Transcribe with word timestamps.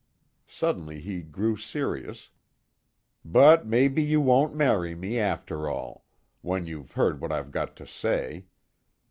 Suddenly, 0.47 0.99
he 0.99 1.21
grew 1.21 1.55
serious, 1.55 2.31
"But 3.23 3.67
maybe 3.67 4.01
you 4.01 4.19
won't 4.19 4.55
marry 4.55 4.95
me, 4.95 5.19
after 5.19 5.69
all 5.69 6.05
when 6.41 6.65
you've 6.65 6.93
heard 6.93 7.21
what 7.21 7.31
I've 7.31 7.51
got 7.51 7.75
to 7.75 7.85
say. 7.85 8.45